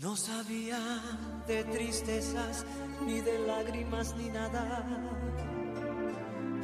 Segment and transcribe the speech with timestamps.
[0.00, 0.78] No sabía
[1.48, 2.64] de tristezas,
[3.04, 4.84] ni de lágrimas, ni nada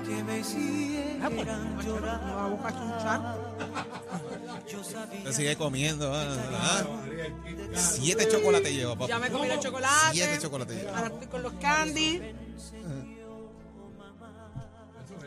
[0.06, 2.20] que me hicieran llorar.
[4.70, 6.12] Yo sabía sigue comiendo.
[6.14, 6.82] ah, ah.
[7.74, 9.08] Siete chocolates lleva, papá.
[9.08, 10.12] Ya me comí los chocolates.
[10.12, 10.96] Siete chocolates lleva.
[10.98, 12.22] Ahora estoy con los candy.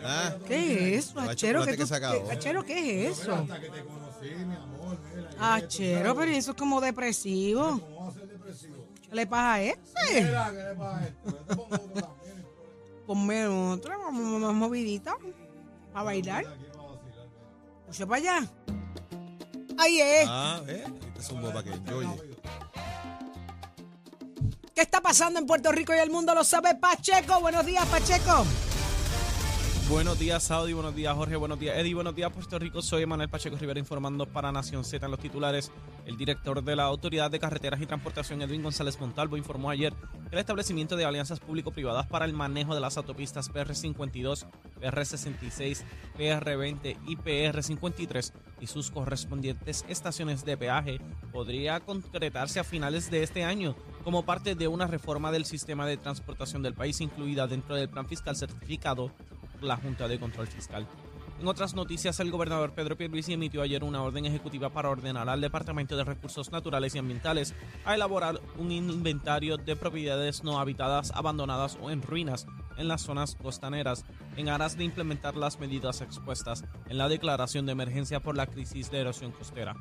[0.04, 1.66] Ah, ¿Qué es eso, Achero?
[1.66, 2.26] ¿Qué que tú- se acabó.
[2.28, 3.46] qué- Achero, ¿qué es eso?
[5.40, 7.82] Achero, pero eso es como depresivo.
[9.10, 10.34] ¿Qué le pasa a ese?
[13.06, 15.16] Ponme otra, vamos más movidita.
[15.94, 16.46] A bailar.
[17.90, 18.48] Escucha para allá.
[19.80, 20.26] Ahí es.
[20.28, 20.84] ah, eh.
[21.08, 22.38] Este es un boba que enjoye.
[24.76, 27.40] ¿Qué está pasando en Puerto Rico y el mundo lo sabe Pacheco?
[27.40, 28.46] Buenos días, Pacheco.
[29.90, 30.74] Buenos días, Saudi.
[30.74, 31.38] Buenos días, Jorge.
[31.38, 31.94] Buenos días, Eddie.
[31.94, 32.82] Buenos días, Puerto Rico.
[32.82, 35.72] Soy Manuel Pacheco Rivera informando para Nación Z en los titulares.
[36.06, 39.94] El director de la Autoridad de Carreteras y Transportación, Edwin González Montalvo, informó ayer
[40.30, 44.46] que el establecimiento de alianzas público-privadas para el manejo de las autopistas PR52,
[44.82, 45.84] PR66,
[46.18, 51.00] PR20 y PR53 y sus correspondientes estaciones de peaje
[51.32, 55.96] podría concretarse a finales de este año como parte de una reforma del sistema de
[55.96, 59.12] transportación del país incluida dentro del plan fiscal certificado
[59.62, 60.88] la Junta de Control Fiscal.
[61.40, 65.40] En otras noticias, el gobernador Pedro Pierluisi emitió ayer una orden ejecutiva para ordenar al
[65.40, 67.54] Departamento de Recursos Naturales y Ambientales
[67.86, 72.48] a elaborar un inventario de propiedades no habitadas, abandonadas o en ruinas
[72.78, 74.04] en las zonas costaneras,
[74.36, 78.90] en aras de implementar las medidas expuestas en la declaración de emergencia por la crisis
[78.90, 79.76] de erosión costera.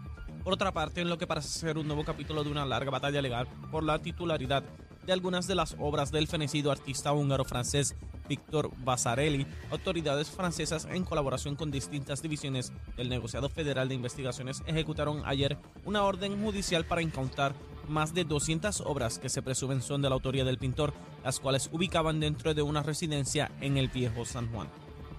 [0.45, 3.23] Por otra parte, en lo que parece ser un nuevo capítulo de una larga batalla
[3.23, 4.63] legal por la titularidad
[5.07, 7.97] de algunas de las obras del fenecido artista húngaro-francés
[8.29, 15.23] Víctor Basarelli, autoridades francesas en colaboración con distintas divisiones del negociado federal de investigaciones ejecutaron
[15.25, 17.55] ayer una orden judicial para incautar
[17.89, 20.93] más de 200 obras que se presumen son de la autoría del pintor,
[21.25, 24.69] las cuales ubicaban dentro de una residencia en el viejo San Juan.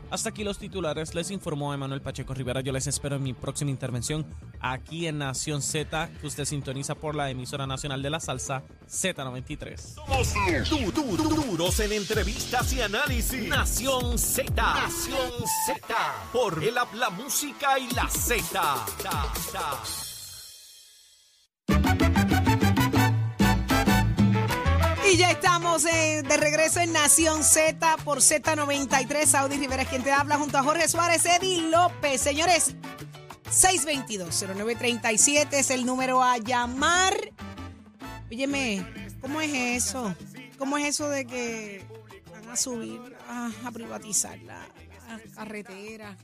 [0.09, 2.61] Hasta aquí los titulares, les informó Emanuel Pacheco Rivera.
[2.61, 4.25] Yo les espero en mi próxima intervención
[4.61, 9.77] aquí en Nación Z, que usted sintoniza por la emisora nacional de la salsa Z93.
[9.77, 10.33] Somos
[10.69, 13.49] du- du- du- duros en entrevistas y análisis.
[13.49, 14.53] Nación Z.
[14.55, 15.31] Nación
[15.65, 15.95] Z.
[16.31, 18.85] Por el habla música y la Z.
[25.17, 29.25] Ya estamos eh, de regreso en Nación Z por Z93.
[29.25, 32.21] Saudi Rivera quien te habla junto a Jorge Suárez, Eddie López.
[32.21, 32.75] Señores,
[33.45, 37.15] 622-0937 es el número a llamar.
[38.29, 38.85] Óyeme,
[39.19, 40.13] ¿cómo es eso?
[40.59, 41.83] ¿Cómo es eso de que
[42.31, 44.67] van a subir, a, privatizar la,
[45.07, 46.15] la carretera?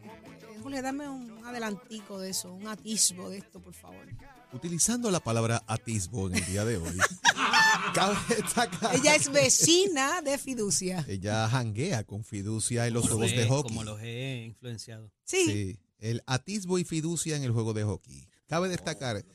[0.62, 4.06] Jorge, dame un adelantico de eso, un atisbo de esto, por favor.
[4.54, 6.98] Utilizando la palabra atisbo en el día de hoy,
[7.94, 8.96] cabe destacar.
[8.96, 11.04] Ella es vecina de Fiducia.
[11.08, 13.70] Ella janguea con fiducia en los Como juegos de hockey.
[13.70, 15.12] Como los he influenciado.
[15.24, 15.46] Sí.
[15.46, 18.28] Sí, el atisbo y fiducia en el juego de hockey.
[18.48, 19.26] Cabe destacar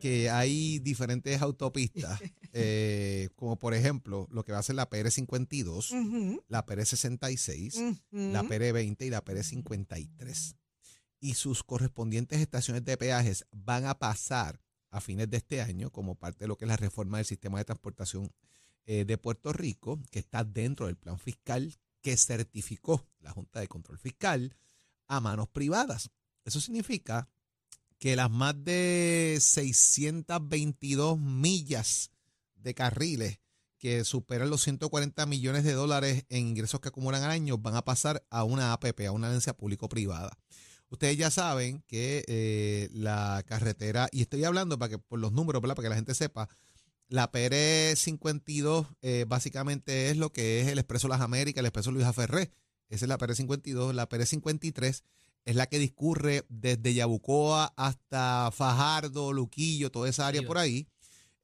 [0.00, 2.20] que hay diferentes autopistas,
[2.52, 8.32] eh, como por ejemplo lo que va a ser la PR52, Ujú, la PR66, ujú.
[8.32, 10.54] la PR20 y la PR53.
[11.20, 14.60] Y sus correspondientes estaciones de peajes van a pasar
[14.90, 17.58] a fines de este año como parte de lo que es la reforma del sistema
[17.58, 18.32] de transportación
[18.86, 23.68] eh, de Puerto Rico, que está dentro del plan fiscal que certificó la Junta de
[23.68, 24.56] Control Fiscal
[25.06, 26.10] a manos privadas.
[26.44, 27.28] Eso significa
[27.98, 32.12] que las más de 622 millas
[32.54, 33.40] de carriles
[33.78, 37.84] que superan los 140 millones de dólares en ingresos que acumulan al año van a
[37.84, 40.36] pasar a una APP, a una alianza público-privada.
[40.90, 45.60] Ustedes ya saben que eh, la carretera, y estoy hablando para que por los números,
[45.60, 45.76] ¿verdad?
[45.76, 46.48] para que la gente sepa,
[47.08, 52.06] la PR52 eh, básicamente es lo que es el Expreso Las Américas, el Expreso Luis
[52.14, 52.50] Ferré.
[52.88, 53.92] Esa es la PR52.
[53.92, 55.02] La PR53
[55.44, 60.86] es la que discurre desde Yabucoa hasta Fajardo, Luquillo, toda esa área por ahí.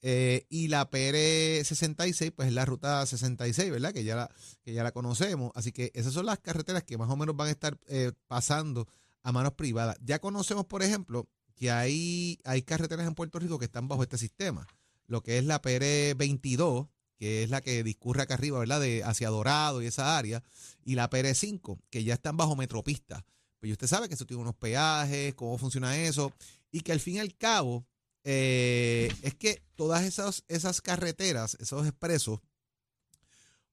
[0.02, 3.94] Eh, y la PR66, pues es la ruta 66, ¿verdad?
[3.94, 4.30] Que ya la,
[4.62, 5.50] que ya la conocemos.
[5.54, 8.86] Así que esas son las carreteras que más o menos van a estar eh, pasando
[9.24, 9.96] a manos privadas.
[10.04, 14.18] Ya conocemos, por ejemplo, que hay, hay carreteras en Puerto Rico que están bajo este
[14.18, 14.66] sistema.
[15.06, 16.86] Lo que es la PR 22,
[17.16, 18.80] que es la que discurre acá arriba, ¿verdad?
[18.80, 20.42] De hacia Dorado y esa área,
[20.84, 23.24] y la PR 5, que ya están bajo metropista.
[23.60, 26.32] Pues usted sabe que eso tiene unos peajes, cómo funciona eso,
[26.70, 27.86] y que al fin y al cabo
[28.24, 32.40] eh, es que todas esas, esas carreteras, esos expresos,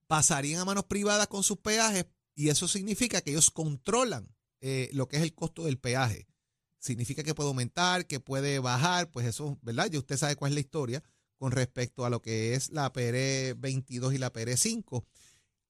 [0.07, 2.05] pasarían a manos privadas con sus peajes
[2.35, 4.27] y eso significa que ellos controlan
[4.61, 6.27] eh, lo que es el costo del peaje.
[6.79, 9.87] Significa que puede aumentar, que puede bajar, pues eso, ¿verdad?
[9.87, 11.03] Ya usted sabe cuál es la historia
[11.37, 15.05] con respecto a lo que es la PR 22 y la PR 5.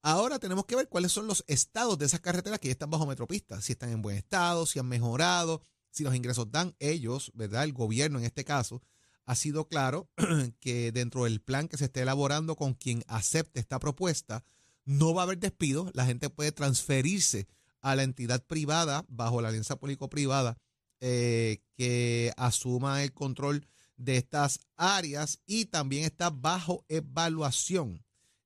[0.04, 3.06] Ahora tenemos que ver cuáles son los estados de esas carreteras que ya están bajo
[3.06, 5.62] metropista, si están en buen estado, si han mejorado,
[5.92, 7.64] si los ingresos dan ellos, ¿verdad?
[7.64, 8.82] El gobierno en este caso,
[9.26, 10.10] ha sido claro
[10.60, 14.44] que dentro del plan que se esté elaborando con quien acepte esta propuesta,
[14.86, 17.48] no va a haber despido, la gente puede transferirse
[17.82, 20.58] a la entidad privada bajo la alianza público-privada
[21.00, 23.68] eh, que asuma el control
[23.98, 28.04] de estas áreas y también está bajo evaluación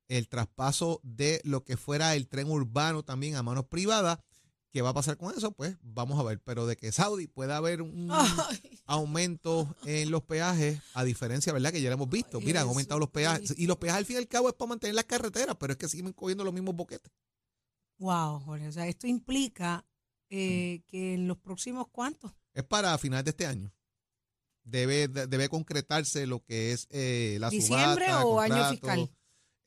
[0.08, 4.20] el traspaso de lo que fuera el tren urbano también a manos privadas
[4.76, 5.54] ¿Qué va a pasar con eso?
[5.54, 6.42] Pues vamos a ver.
[6.42, 8.12] Pero de que Saudi pueda haber un
[8.86, 11.72] aumento en los peajes, a diferencia, ¿verdad?
[11.72, 12.42] Que ya lo hemos visto.
[12.42, 13.54] Mira, han aumentado los peajes.
[13.58, 15.78] Y los peajes al fin y al cabo es para mantener las carreteras, pero es
[15.78, 17.10] que siguen cogiendo los mismos boquetes.
[17.98, 18.68] Wow, Jorge.
[18.68, 19.86] O sea, esto implica
[20.30, 22.32] eh, que en los próximos cuántos.
[22.54, 23.72] Es para finales de este año.
[24.64, 29.12] Debe, debe concretarse lo que es eh, la ¿Diciembre o año fiscal?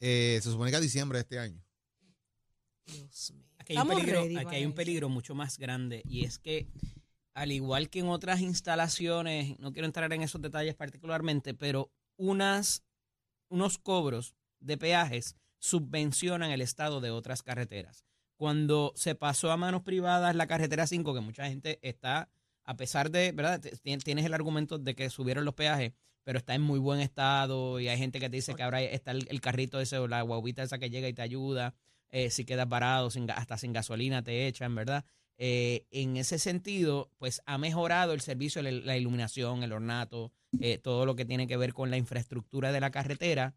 [0.01, 1.65] Eh, se supone que a diciembre de este año.
[2.87, 6.39] Dios mío aquí hay, un peligro, aquí hay un peligro mucho más grande y es
[6.39, 6.69] que
[7.35, 12.83] al igual que en otras instalaciones, no quiero entrar en esos detalles particularmente, pero unas,
[13.49, 18.05] unos cobros de peajes subvencionan el estado de otras carreteras.
[18.39, 22.31] Cuando se pasó a manos privadas la carretera 5, que mucha gente está,
[22.63, 23.61] a pesar de, ¿verdad?
[23.83, 25.93] Tienes el argumento de que subieron los peajes,
[26.23, 29.11] pero está en muy buen estado y hay gente que te dice que ahora está
[29.11, 31.75] el, carrito ese o la guaguita esa que llega y te ayuda
[32.11, 35.05] eh, si quedas parado, sin, hasta sin gasolina te echan, ¿verdad?
[35.37, 41.07] Eh, en ese sentido, pues ha mejorado el servicio, la iluminación, el ornato, eh, todo
[41.07, 43.57] lo que tiene que ver con la infraestructura de la carretera.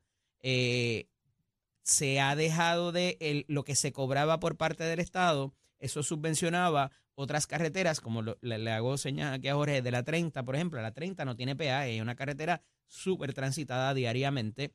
[1.84, 7.48] Se ha dejado de lo que se cobraba por parte del Estado, eso subvencionaba otras
[7.48, 11.26] carreteras, como le, hago señal aquí a Jorge, de la 30, por ejemplo, la 30
[11.26, 14.74] no tiene peaje, es una carretera súper transitada diariamente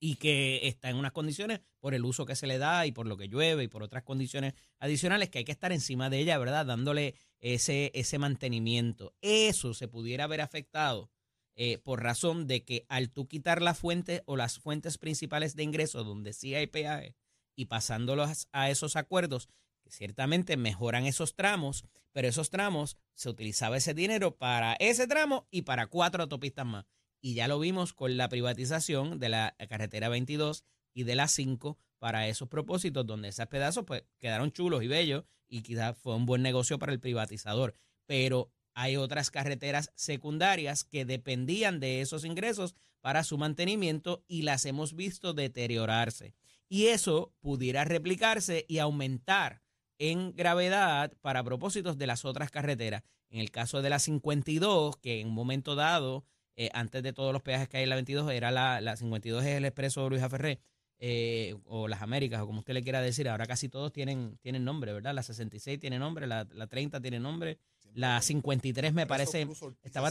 [0.00, 3.06] y que está en unas condiciones por el uso que se le da y por
[3.06, 6.36] lo que llueve y por otras condiciones adicionales que hay que estar encima de ella,
[6.38, 6.66] ¿verdad?
[6.66, 9.14] Dándole ese, ese mantenimiento.
[9.22, 11.10] Eso se pudiera haber afectado
[11.56, 15.62] eh, por razón de que al tú quitar la fuente o las fuentes principales de
[15.62, 17.14] ingreso donde sí hay peaje
[17.56, 19.48] y pasándolos a esos acuerdos,
[19.82, 25.46] que ciertamente mejoran esos tramos, pero esos tramos se utilizaba ese dinero para ese tramo
[25.50, 26.86] y para cuatro autopistas más
[27.24, 30.62] y ya lo vimos con la privatización de la carretera 22
[30.92, 35.24] y de la 5 para esos propósitos, donde esos pedazos pues quedaron chulos y bellos
[35.48, 37.76] y quizás fue un buen negocio para el privatizador.
[38.04, 44.66] Pero hay otras carreteras secundarias que dependían de esos ingresos para su mantenimiento y las
[44.66, 46.34] hemos visto deteriorarse.
[46.68, 49.62] Y eso pudiera replicarse y aumentar
[49.98, 53.02] en gravedad para propósitos de las otras carreteras.
[53.30, 56.24] En el caso de la 52, que en un momento dado
[56.56, 59.44] eh, antes de todos los peajes que hay en la 22, era la, la 52
[59.44, 60.60] es el expreso Luis Ferré,
[60.98, 63.28] eh, o las Américas, o como usted le quiera decir.
[63.28, 65.14] Ahora casi todos tienen, tienen nombre, ¿verdad?
[65.14, 67.58] La 66 tiene nombre, la, la 30 tiene nombre,
[67.94, 69.46] la 53 me parece
[69.82, 70.10] estaba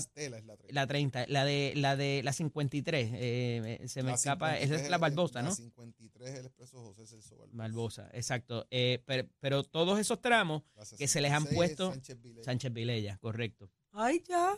[0.69, 4.97] la, 30, la de la de la 53 eh, se me escapa, esa es la
[4.97, 5.49] Barbosa, ¿no?
[5.49, 7.57] La 53 es el expreso José Celso Barbosa.
[7.57, 8.67] Barbosa, exacto.
[8.69, 10.63] pero, pero, todos esos tramos
[10.97, 12.43] que se les han puesto Sánchez Vilella.
[12.43, 13.69] Sánchez Vilella, correcto.
[13.91, 14.57] Ay, ya.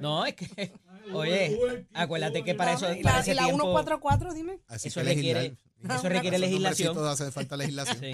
[0.00, 0.72] No, es que,
[1.12, 2.92] oye, acuérdate que para eso.
[2.92, 4.58] ¿Y la, la 144, dime?
[4.70, 7.06] eso requiere, eso requiere legislación.
[7.06, 7.98] hace falta legislación.
[8.00, 8.12] Sí.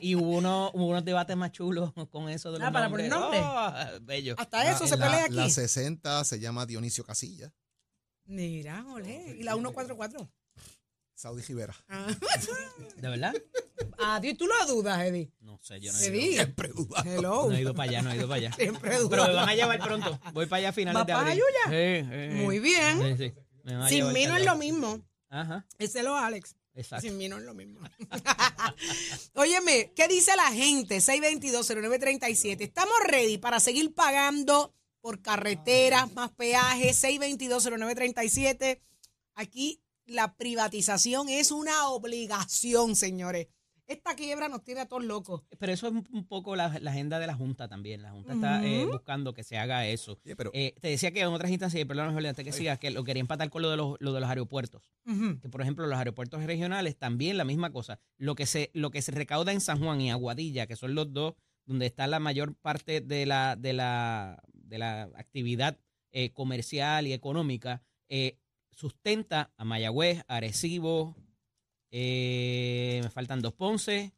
[0.00, 3.10] Y hubo, uno, hubo unos debates más chulos con eso de los ah, para poner
[3.10, 3.40] nombre.
[3.42, 4.34] Oh, bello.
[4.38, 5.34] Hasta eso se pelea aquí.
[5.34, 7.52] La 60 se llama Dionisio Casilla.
[8.24, 9.36] Mira, ole.
[9.38, 10.30] ¿Y la 144?
[11.14, 11.74] Saudi Rivera.
[11.88, 12.06] Ah.
[12.96, 13.34] ¿De verdad?
[13.98, 15.30] Ah, ¿tú lo dudas, Eddie?
[15.40, 16.32] No sé, yo no he ido.
[16.32, 17.04] Siempre dudas.
[17.04, 18.52] No he ido para allá, no he ido para allá.
[18.56, 19.10] Siempre dudas.
[19.10, 20.20] Pero me van a llevar pronto.
[20.32, 21.42] Voy para allá a finales de abril.
[21.68, 23.16] Sí, sí, Muy bien.
[23.16, 23.34] Sí, sí.
[23.88, 25.00] Sin mí no es lo mismo.
[25.28, 25.64] Ajá.
[25.78, 26.56] Ese es lo Alex.
[26.74, 27.06] Exacto.
[27.06, 27.80] Sin mí no es lo mismo.
[29.34, 30.98] Óyeme, ¿qué dice la gente?
[30.98, 32.62] 622-0937.
[32.62, 37.02] Estamos ready para seguir pagando por carreteras, más peajes.
[37.04, 38.80] 622-0937.
[39.34, 43.48] Aquí la privatización es una obligación, señores.
[43.86, 45.42] Esta quiebra nos tiene a todos locos.
[45.58, 48.02] Pero eso es un poco la, la agenda de la Junta también.
[48.02, 50.18] La Junta está eh, buscando que se haga eso.
[50.36, 52.90] Pero Eh, te decía que en otras instancias, y perdón, Jorge, antes que sigas, que
[52.90, 54.92] lo quería empatar con lo de los, lo de los aeropuertos.
[55.40, 57.98] Que, por ejemplo, los aeropuertos regionales también la misma cosa.
[58.18, 61.12] Lo que se, lo que se recauda en San Juan y Aguadilla, que son los
[61.12, 61.34] dos
[61.64, 65.78] donde está la mayor parte de la, de la, de la actividad
[66.12, 68.38] eh, comercial y económica, eh,
[68.70, 71.16] sustenta a Mayagüez, Arecibo,
[71.92, 74.12] eh, me faltan dos Ponce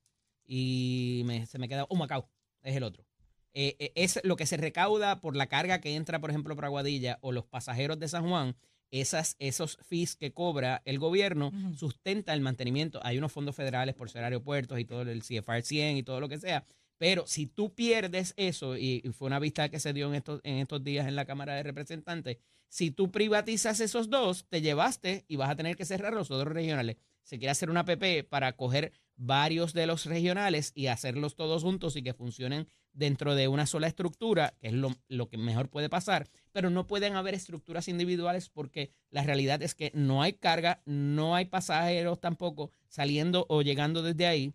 [0.46, 2.30] y me- se me queda, oh, Macao,
[2.62, 3.04] es el otro.
[3.52, 6.64] Eh, eh, es lo que se recauda por la carga que entra, por ejemplo, por
[6.64, 8.56] Aguadilla o los pasajeros de San Juan,
[8.90, 11.74] esas, esos fees que cobra el gobierno Ujú.
[11.74, 13.00] sustenta el mantenimiento.
[13.04, 16.28] Hay unos fondos federales por ser aeropuertos y todo el CFR 100 y todo lo
[16.28, 16.64] que sea.
[16.96, 20.40] Pero si tú pierdes eso, y, y fue una vista que se dio en estos,
[20.44, 22.38] en estos días en la Cámara de Representantes,
[22.68, 26.52] si tú privatizas esos dos, te llevaste y vas a tener que cerrar los otros
[26.52, 26.96] regionales.
[27.24, 31.96] Se quiere hacer una PP para coger varios de los regionales y hacerlos todos juntos
[31.96, 35.88] y que funcionen dentro de una sola estructura, que es lo, lo que mejor puede
[35.88, 40.80] pasar, pero no pueden haber estructuras individuales porque la realidad es que no hay carga,
[40.84, 44.54] no hay pasajeros tampoco saliendo o llegando desde ahí.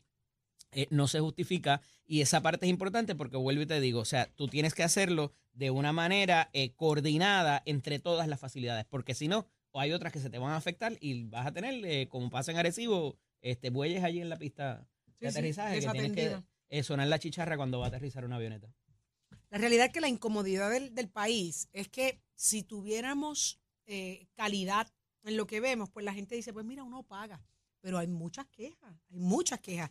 [0.72, 4.06] eh, no se justifica y esa parte es importante porque vuelvo y te digo, o
[4.06, 9.16] sea, tú tienes que hacerlo de una manera eh, coordinada entre todas las facilidades, porque
[9.16, 11.84] si no, o hay otras que se te van a afectar y vas a tener,
[11.86, 14.88] eh, como pasa en Arecibo, este, bueyes allí en la pista
[15.20, 16.38] Sí, de sí, aterrizaje que tienes que
[16.70, 18.68] eh, sonar la chicharra cuando va a aterrizar una avioneta.
[19.50, 24.88] La realidad es que la incomodidad del, del país es que si tuviéramos eh, calidad
[25.24, 27.42] en lo que vemos, pues la gente dice, pues mira, uno paga.
[27.82, 29.90] Pero hay muchas quejas, hay muchas quejas.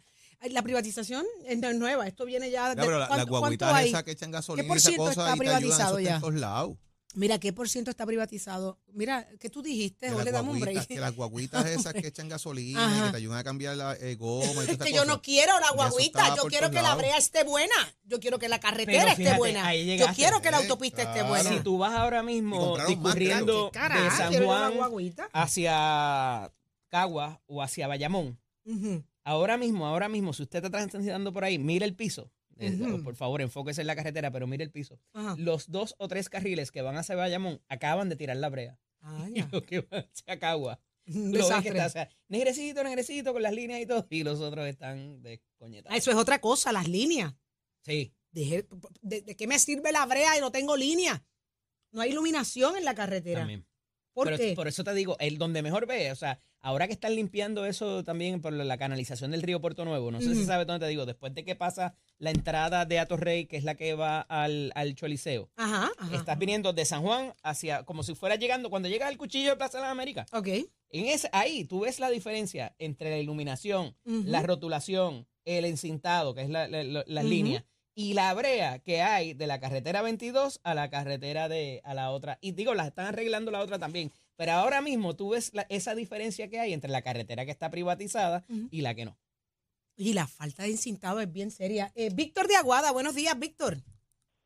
[0.51, 2.71] La privatización es no es nueva, esto viene ya...
[2.75, 3.89] De- pero la- las ¿cuánto- cuánto guaguitas hay?
[3.89, 6.05] esas que echan gasolina por y esa ciento cosa está y te ayudan, privatizado en
[6.05, 6.21] ya?
[6.21, 6.77] todos lados.
[7.19, 8.79] Mira, ¿qué por ciento está privatizado?
[8.93, 10.09] Mira, ¿qué tú dijiste?
[10.15, 10.99] Que le damos un guaguitas, break.
[10.99, 13.05] que las guaguitas esas que echan gasolina y Ajá.
[13.07, 15.71] que te ayudan a cambiar la eh, goma y Es que yo no quiero la
[15.73, 19.75] guaguita, yo quiero que la brea esté buena, yo quiero que la carretera esté buena,
[19.75, 21.29] yo quiero que la Eh, autopista esté claro.
[21.29, 21.51] buena.
[21.51, 24.75] Si tú vas ahora mismo discurriendo de San Juan
[25.33, 26.53] hacia
[26.89, 28.39] Cagua o hacia Bayamón,
[29.25, 32.31] ahora mismo, ahora mismo, si usted está transitando por ahí, mire el piso.
[32.59, 33.03] Eh, Ujú.
[33.05, 34.99] Por favor, enfóquese en la carretera, pero mire el piso.
[35.15, 35.37] Ajá.
[35.38, 38.79] Los dos o tres carriles que van hacia Bayamón acaban de tirar la brea.
[39.00, 39.49] Ah, Y ya.
[39.53, 40.81] los que van hacia Cagua.
[41.07, 44.07] Lo que está, o sea, negrecito, negrecito, con las líneas y todo.
[44.11, 45.95] Y los otros están descoñetados.
[45.95, 47.35] Ah, Eso es otra cosa, las líneas.
[47.83, 48.12] Sí.
[48.31, 48.67] Deje-
[49.00, 51.25] ¿De, de qué me sirve la brea y no tengo línea?
[51.93, 53.41] No hay iluminación en la carretera.
[53.41, 53.65] También.
[54.19, 54.55] ¿Por Pero qué?
[54.57, 58.03] por eso te digo, el donde mejor ve, o sea, ahora que están limpiando eso
[58.03, 61.07] también por la canalización del río Puerto Nuevo, no sé si sabes dónde te digo,
[61.07, 64.97] después de que pasa la entrada de Atorrey, que es la que va al, al
[64.97, 66.17] Choliseo, Ajá, ajá.
[66.17, 69.57] estás viniendo de San Juan hacia, como si fuera llegando, cuando llegas al cuchillo de
[69.57, 70.49] Plaza de las Américas, Ok.
[70.49, 76.43] en ese, ahí tú ves la diferencia entre la iluminación, la rotulación, el encintado, que
[76.43, 77.65] es la- la- la- las líneas,
[78.00, 82.12] y la brea que hay de la carretera 22 a la carretera de a la
[82.12, 82.38] otra.
[82.40, 84.12] Y digo, las están arreglando la otra también.
[84.37, 87.71] Pero ahora mismo tú ves la- esa diferencia que hay entre la carretera que está
[87.71, 89.19] privatizada y la que no.
[89.97, 91.90] Y la falta de encintado es bien seria.
[91.97, 93.78] Eh, Víctor de Aguada, buenos días, Víctor.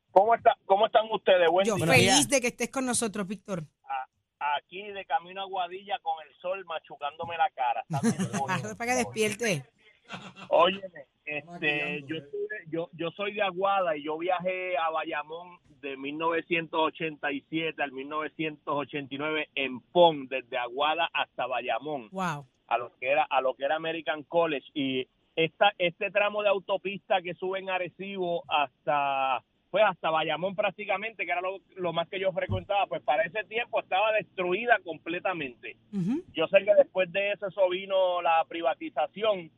[0.09, 1.47] ¿Cómo, está, ¿Cómo están ustedes?
[1.51, 1.85] Buen Yo día.
[1.85, 3.67] Feliz de que estés con nosotros, Víctor.
[4.57, 7.85] Aquí de camino a Guadilla con el sol machucándome la cara.
[7.87, 8.75] Está bien bonito.
[8.77, 9.63] Para que despierte.
[10.49, 15.97] Óyeme, este, yo, estuve- yo, yo soy de Aguada y yo viajé a Bayamón de
[15.97, 22.09] 1987 al 1989 en PON, desde Aguada hasta Bayamón.
[22.11, 22.45] Wow.
[22.67, 25.05] a lo que era a lo que era American College y
[25.35, 31.31] esta este tramo de autopista que sube en Arecibo hasta pues hasta Bayamón prácticamente que
[31.31, 35.75] era lo, lo más que yo frecuentaba pues para ese tiempo estaba destruida completamente
[36.33, 39.51] yo sé que después de eso, eso vino la privatización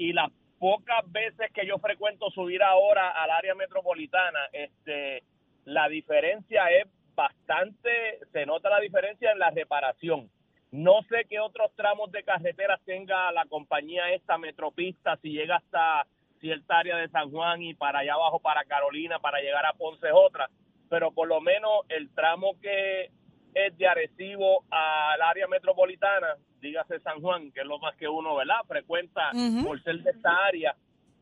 [0.00, 5.22] y las pocas veces que yo frecuento subir ahora al área metropolitana, este,
[5.66, 10.30] la diferencia es bastante, se nota la diferencia en la reparación.
[10.70, 16.06] No sé qué otros tramos de carreteras tenga la compañía esta Metropista, si llega hasta
[16.40, 20.06] cierta área de San Juan y para allá abajo, para Carolina, para llegar a Ponce
[20.06, 20.48] es otra,
[20.88, 23.10] pero por lo menos el tramo que
[23.54, 28.36] es de Arecibo al área metropolitana, dígase San Juan, que es lo más que uno,
[28.36, 28.60] ¿verdad?
[28.66, 29.30] Frecuenta
[29.64, 30.74] por ser de esta área,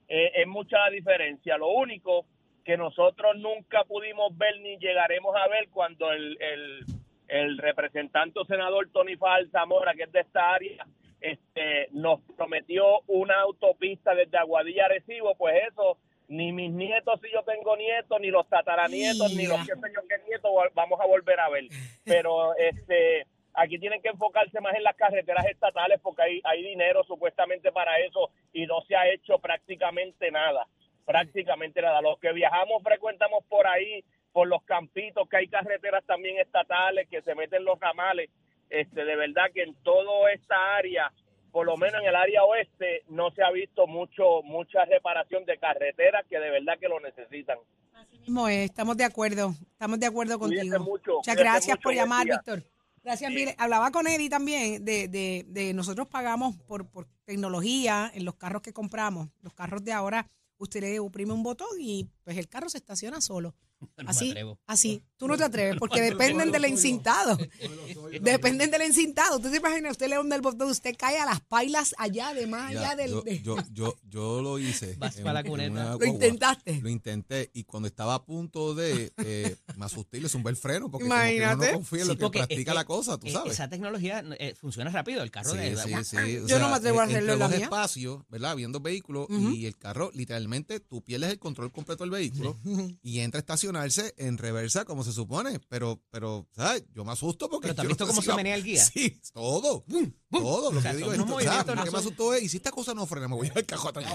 [0.08, 1.56] eh, es mucha la diferencia.
[1.56, 2.26] Lo único
[2.64, 6.84] que nosotros nunca pudimos ver ni llegaremos a ver cuando el, el,
[7.28, 10.86] el representante o senador Tony Fajal Zamora, que es de esta área,
[11.20, 17.30] este, nos prometió una autopista desde Aguadilla a Arecibo, pues eso, ni mis nietos, si
[17.32, 21.06] yo tengo nietos, ni los tataranietos, ni los que sé yo qué nietos vamos a
[21.06, 21.64] volver a ver.
[22.04, 27.02] Pero este aquí tienen que enfocarse más en las carreteras estatales porque hay, hay dinero
[27.04, 30.66] supuestamente para eso y no se ha hecho prácticamente nada,
[31.04, 32.00] prácticamente nada.
[32.00, 37.22] Los que viajamos frecuentamos por ahí, por los campitos, que hay carreteras también estatales que
[37.22, 38.30] se meten los ramales,
[38.70, 41.10] este, de verdad que en toda esta área,
[41.50, 45.58] por lo menos en el área oeste, no se ha visto mucho mucha reparación de
[45.58, 47.58] carreteras que de verdad que lo necesitan.
[47.94, 50.78] Así mismo es, estamos de acuerdo, estamos de acuerdo contigo.
[50.80, 52.36] mucho, Muchas gracias mucho, por llamar, día.
[52.36, 52.62] Víctor.
[53.02, 58.24] Gracias, mire, hablaba con Eddie también de, de, de nosotros pagamos por, por tecnología en
[58.24, 59.28] los carros que compramos.
[59.40, 60.26] Los carros de ahora,
[60.58, 63.54] usted le oprime un botón y pues el carro se estaciona solo.
[63.98, 64.58] No me Así, atrevo.
[64.66, 65.02] así.
[65.18, 67.36] Tú no te atreves porque dependen del encintado.
[68.20, 69.40] Dependen del encintado.
[69.40, 72.46] Tú te imaginas, usted le hunde el botón, usted cae a las pailas allá de
[72.46, 73.10] más Ya, allá del...
[73.10, 74.94] yo, de- yo, yo, yo lo hice.
[74.96, 75.70] Vas en- pa' la en cuneta.
[75.72, 76.80] una ¿Lo intentaste?
[76.80, 80.56] Lo intenté y cuando estaba a punto de, eh, me asusté y le zumbé el
[80.56, 81.66] freno porque como que uno Imagínate.
[81.66, 83.52] no confía en Sí, lo que practica es la cosa, tú eh, sabes.
[83.54, 86.16] Esa tecnología eh, funciona rápido, el carro Sí, de sí, sí.
[86.38, 87.58] O Yo no me atrevo a hacerlo en la mía.
[87.64, 88.54] espacios, ¿verdad?
[88.56, 92.56] Viendo vehículos y el carro, literalmente, tú pierdes el control completo del vehículo
[93.02, 95.60] y entra a estacionarse en reversa como se supone.
[95.68, 96.84] Pero, pero, ¿sabes?
[96.94, 97.68] Yo me asusto porque.
[97.68, 98.84] Pero ¿tú has no visto cómo se menea el guía?
[98.84, 99.84] Sí, todo.
[100.30, 100.72] Todo.
[100.72, 102.34] Lo O sea, que digo es, unos o sea, movimientos, lo no que me asustó
[102.34, 104.06] es, y si esta cosa no frena, me voy al cajón atrás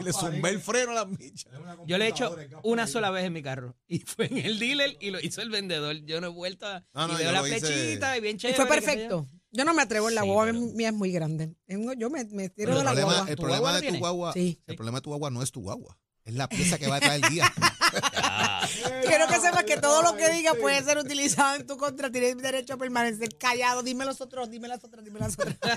[0.00, 1.50] y le zumbé el freno a la micha.
[1.86, 4.96] Yo le he hecho una sola vez en mi carro y fue en el dealer
[5.00, 5.96] y lo hizo el vendedor.
[6.04, 6.84] Yo no he vuelto a.
[6.94, 8.56] Ah, no, y veo la hice- flechita y bien Y chévere.
[8.56, 8.84] fue sé yo.
[8.86, 9.26] perfecto.
[9.50, 11.54] Yo no me atrevo en la Sí, guagua pero- mía es muy grande.
[11.96, 13.30] Yo me, me tiro Pero de el la problema, guagua.
[13.30, 14.62] el ¿Tu problema guagua de tu guagua, Sí.
[14.66, 15.98] el problema de tu guagua no es tu guagua.
[16.24, 17.50] Es la pieza que va detrás del guía.
[19.06, 22.10] Quiero que sepas que todo lo que diga puede ser utilizado en tu contra.
[22.10, 23.82] Tienes derecho a permanecer callado.
[23.82, 25.56] Dime los otros, dime las otras, dime las otras.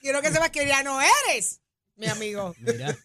[0.00, 0.98] Quiero que sepas que ya no
[1.28, 1.60] eres,
[1.96, 2.54] mi amigo.
[2.58, 2.96] Mira,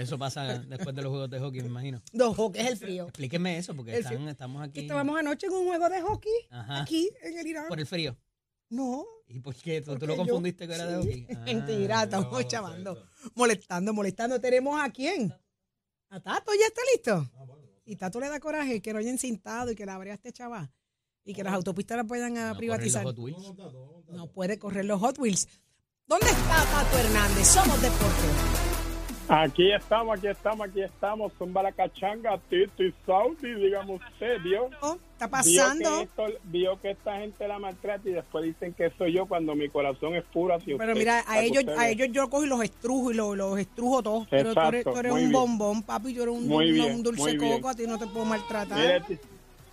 [0.00, 2.00] eso pasa después de los juegos de hockey, me imagino.
[2.12, 3.04] No, que es el frío.
[3.04, 4.80] Explíqueme eso, porque están- estamos aquí.
[4.82, 6.82] Estábamos anoche en un juego de hockey, Ajá.
[6.82, 7.66] aquí en el Irán.
[7.68, 8.16] Por el frío.
[8.74, 9.04] No.
[9.28, 9.80] ¿Y por qué?
[9.80, 11.26] ¿Tú, lo yo- confundiste que era de sí, hockey?
[11.36, 13.06] Ah, Mentira, estamos chavando.
[13.34, 14.40] Molestando, molestando.
[14.40, 15.32] ¿Tenemos a quién?
[16.10, 16.52] ¿A Tato?
[16.58, 17.30] ¿Ya está listo?
[17.86, 20.70] Y Tato le da coraje que no haya encintado y que la abrea este chaval.
[21.24, 23.04] Y que las autopistas la puedan ah, no, privatizar.
[23.04, 24.08] correr los Hot Wheels.
[24.08, 25.48] No puede correr los Hot Wheels.
[26.06, 27.46] ¿Dónde está Tato Hernández?
[27.46, 28.83] Somos deporte.
[29.26, 31.32] Aquí estamos, aquí estamos, aquí estamos.
[31.38, 34.68] Zumba la cachanga, Tito y Saudi, dígame usted, ¿vio?
[34.82, 35.96] Oh, Está Vio pasando.
[35.96, 39.54] que, esto- vio que esta gente la maltrata y después dicen que soy yo cuando
[39.54, 42.62] mi corazón es puro Pero usted, mira, a ellos, a ellos yo cojo y los
[42.62, 44.28] estrujo y los, los estrujo todos.
[44.28, 45.32] Pero tú eres, Exacto, tú eres un bien.
[45.32, 46.12] bombón, papi.
[46.12, 47.68] Yo eres un, Muy dulce muy coco.
[47.70, 49.02] A ti no te puedo maltratar.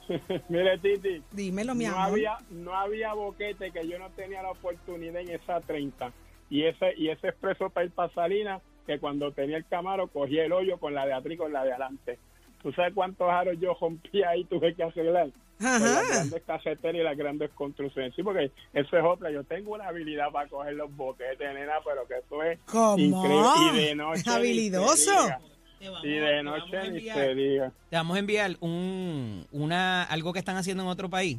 [0.49, 2.11] Mire, Titi, Dímelo, mi no amor.
[2.11, 6.11] había, no había boquete que yo no tenía la oportunidad en esa 30.
[6.49, 10.45] Y ese, y ese expreso para ir para Salinas, que cuando tenía el Camaro cogía
[10.45, 12.17] el hoyo con la de atrás y con la de adelante.
[12.61, 15.29] ¿Tú sabes cuántos aros yo rompí ahí tuve que arreglar?
[15.59, 16.07] Con las Ajá.
[16.09, 18.13] grandes caseteras y las grandes construcciones.
[18.15, 19.29] Sí, porque eso es otra.
[19.31, 22.97] Yo tengo una habilidad para coger los boquetes, nena, pero que eso es ¿Cómo?
[22.97, 23.81] increíble.
[23.83, 24.21] Y de noche.
[24.21, 25.11] Es habilidoso.
[25.13, 27.71] vamos- Y de noche ni se diga.
[27.89, 31.37] Te vamos a enviar un, una, algo que están haciendo en otro país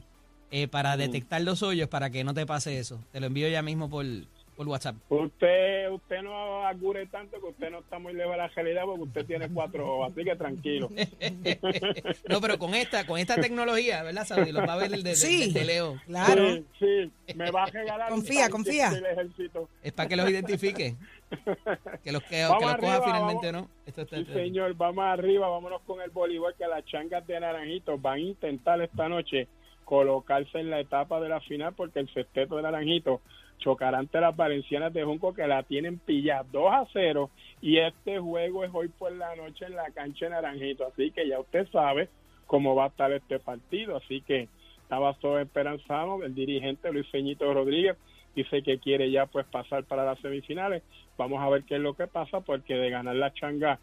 [0.51, 3.01] eh, para detectar los hoyos para que no te pase eso.
[3.13, 4.05] Te lo envío ya mismo por,
[4.57, 4.97] por WhatsApp.
[5.09, 9.03] Usted, usted no agure tanto que usted no está muy lejos de la realidad porque
[9.03, 10.91] usted tiene cuatro ojos, así que tranquilo.
[12.29, 14.53] No, pero con esta, con esta tecnología, ¿verdad, Saudi?
[14.53, 15.53] Los va a ver el de, de- Sí.
[15.53, 16.01] de Leo.
[16.07, 16.55] Claro.
[16.79, 18.91] Sí, sí, me va a regalar un Confía, confía.
[19.83, 20.97] Es para que los identifique.
[22.03, 23.69] Que los, que, que los coja finalmente o vamos.
[23.69, 23.69] no.
[23.87, 27.97] Esto está- Sí, señor, vamos arriba, vámonos con el voleibol, que las changas de Naranjito
[27.99, 29.49] van a intentar esta noche
[29.85, 33.21] colocarse en la etapa de la final porque el sexteto de Naranjito
[33.63, 38.19] chocará ante las valencianas de Junco que la tienen pillada 2 a 0 y este
[38.19, 41.67] juego es hoy por la noche en la cancha de Naranjito, así que ya usted
[41.71, 42.09] sabe
[42.47, 44.49] cómo va a estar este partido, así que
[44.83, 47.97] estaba todo esperanzado, el dirigente Luis Feñito Rodríguez.
[48.35, 50.83] Dice que quiere ya pues pasar para las semifinales,
[51.17, 53.79] vamos a ver qué es lo que pasa porque de ganar la changa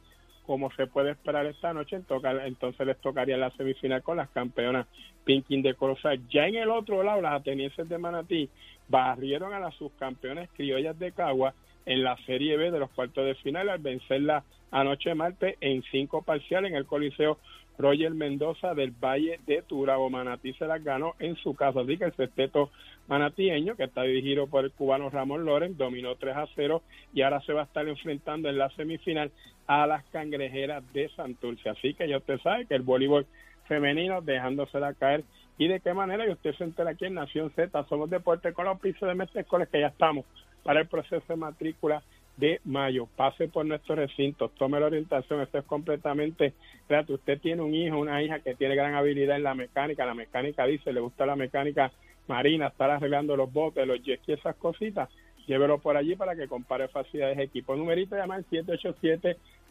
[0.50, 4.88] como se puede esperar esta noche, entonces les tocaría la semifinal con las campeonas
[5.24, 6.28] Pinkin de Corozal.
[6.28, 8.50] Ya en el otro lado, las atenienses de Manatí
[8.88, 11.54] barrieron a las subcampeonas criollas de Cagua
[11.90, 16.22] en la Serie B de los cuartos de final al vencerla anoche martes en cinco
[16.22, 17.40] parciales en el Coliseo
[17.80, 20.08] Roger Mendoza del Valle de Turabo.
[20.12, 22.70] Manatí se las ganó en su casa, así que el sexteto
[23.08, 27.42] manatieño, que está dirigido por el cubano Ramón Loren, dominó 3 a 0 y ahora
[27.42, 29.32] se va a estar enfrentando en la semifinal
[29.66, 31.70] a las cangrejeras de Santurce.
[31.70, 33.26] Así que ya usted sabe que el voleibol
[33.68, 35.24] femenino dejándosela caer
[35.58, 38.66] y de qué manera y usted se entera aquí en Nación Z, somos deporte con
[38.66, 40.26] los pisos de Mestre que ya estamos
[40.64, 42.02] para el proceso de matrícula
[42.40, 43.08] de mayo.
[43.16, 46.54] Pase por nuestro recinto, tome la orientación, esto es completamente
[46.88, 47.16] gratis.
[47.16, 50.66] Usted tiene un hijo, una hija que tiene gran habilidad en la mecánica, la mecánica
[50.66, 51.92] dice, le gusta la mecánica
[52.28, 55.10] marina, estar arreglando los botes, los jet y esas cositas,
[55.48, 57.76] llévelo por allí para que compare facilidades de equipo.
[57.76, 58.44] Numerito llamar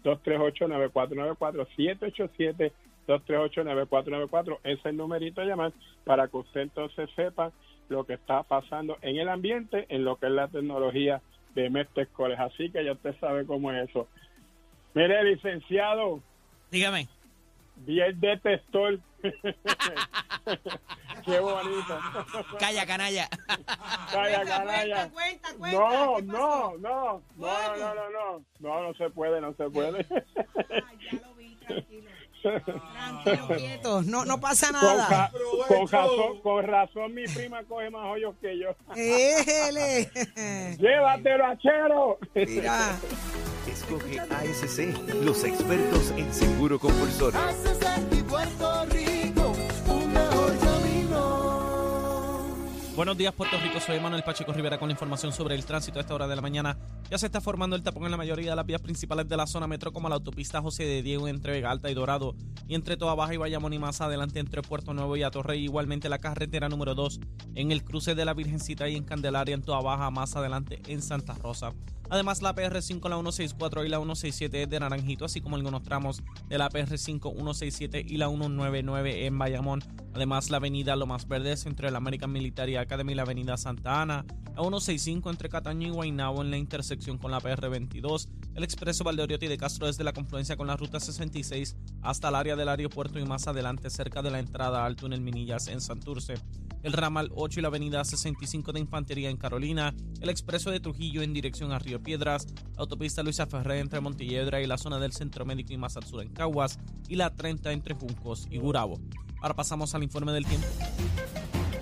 [0.05, 2.73] 787-238-9494,
[3.07, 5.73] 787-238-9494, ese es el numerito llamar
[6.05, 7.51] para que usted entonces sepa
[7.89, 11.21] lo que está pasando en el ambiente, en lo que es la tecnología
[11.55, 12.43] de Mestre College.
[12.43, 14.07] Así que ya usted sabe cómo es eso.
[14.95, 16.21] Mire, licenciado,
[16.71, 17.09] Dígame.
[17.77, 18.99] vi el detector.
[21.25, 21.99] Qué bonito.
[22.59, 23.29] Calla, canalla.
[24.13, 25.11] Calla, canalla.
[25.11, 29.53] cuenta, cuenta, No, no, no, no, no, no, no, no, no, no se puede, no
[29.55, 30.07] se puede.
[30.09, 32.11] Ya lo vi, tranquilo.
[32.43, 34.03] Tranquilo, quieto.
[34.03, 35.05] No, no pasa Con, nada.
[35.05, 35.31] ja-
[35.69, 38.69] con razón, con razón mi prima coge más hoyos que yo.
[38.97, 40.11] Éjele.
[40.79, 42.19] Llévatelo, achero.
[42.35, 42.99] Mira.
[43.67, 44.79] Escoge ASC,
[45.23, 47.39] los expertos en seguro compulsorio.
[52.99, 53.79] Buenos días, Puerto Rico.
[53.79, 56.43] Soy Manuel Pacheco Rivera con la información sobre el tránsito a esta hora de la
[56.43, 56.77] mañana.
[57.09, 59.47] Ya se está formando el tapón en la mayoría de las vías principales de la
[59.47, 62.35] zona metro, como la autopista José de Diego entre Vega Alta y Dorado,
[62.67, 65.63] y entre Toa Baja y Bayamón y más adelante entre Puerto Nuevo y Atorrey.
[65.63, 67.21] Igualmente la carretera número 2
[67.55, 71.01] en el cruce de la Virgencita y en Candelaria en Toa Baja, más adelante en
[71.01, 71.75] Santa Rosa.
[72.11, 76.23] Además, la PR5, la 164 y la 167 es de Naranjito, así como algunos tramos
[76.49, 79.83] de la PR5, 167 y la 199 en Bayamón.
[80.15, 84.25] Además, la avenida Lomas Verdes entre la American Military Academy y la avenida Santa Ana,
[84.57, 89.47] la 165 entre Cataño y Guaynabo en la intersección con la PR22, el expreso Valdeoriotti
[89.47, 93.25] de Castro desde la confluencia con la ruta 66 hasta el área del aeropuerto y
[93.25, 96.35] más adelante cerca de la entrada al túnel Minillas en Santurce
[96.83, 101.23] el ramal 8 y la avenida 65 de Infantería en Carolina, el expreso de Trujillo
[101.23, 105.13] en dirección a Río Piedras, la autopista Luisa Ferré entre Montelledra y la zona del
[105.13, 109.01] Centro Médico y más al sur en Caguas, y la 30 entre Juncos y Gurabo.
[109.41, 110.67] Ahora pasamos al informe del tiempo.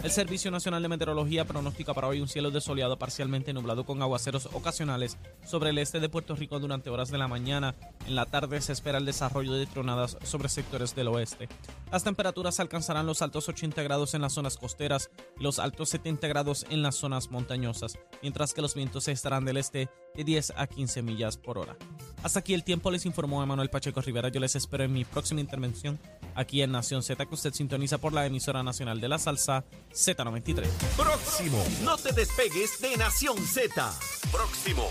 [0.02, 4.46] El Servicio Nacional de Meteorología pronostica para hoy un cielo desoleado parcialmente nublado con aguaceros
[4.52, 7.74] ocasionales sobre el este de Puerto Rico durante horas de la mañana.
[8.06, 11.48] En la tarde se espera el desarrollo de tronadas sobre sectores del oeste.
[11.90, 16.28] Las temperaturas alcanzarán los altos 80 grados en las zonas costeras y los altos 70
[16.28, 20.66] grados en las zonas montañosas, mientras que los vientos estarán del este de 10 a
[20.66, 21.76] 15 millas por hora.
[22.22, 24.28] Hasta aquí el tiempo les informó Emanuel Pacheco Rivera.
[24.28, 25.98] Yo les espero en mi próxima intervención
[26.36, 30.68] aquí en Nación Z, que usted sintoniza por la emisora nacional de la salsa Z93.
[30.96, 31.64] Próximo.
[31.82, 33.92] No te despegues de Nación Z.
[34.30, 34.88] Próximo.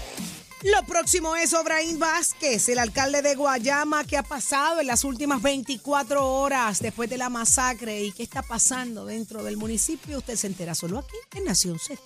[0.64, 5.42] Lo próximo es Obraín Vázquez, el alcalde de Guayama, que ha pasado en las últimas
[5.42, 10.18] 24 horas después de la masacre y qué está pasando dentro del municipio.
[10.18, 12.02] Usted se entera solo aquí en Nación Z.